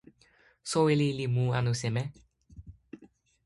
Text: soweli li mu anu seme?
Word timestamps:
soweli 0.69 1.07
li 1.17 1.25
mu 1.35 1.45
anu 1.57 1.71
seme? 1.81 2.03